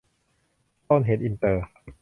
[0.79, 1.65] สโตนเฮ้นจ์ อินเตอร์